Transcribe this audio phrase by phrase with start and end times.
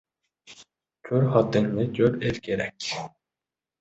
[1.09, 2.91] •Ko‘r xotinga ko‘r er kerak.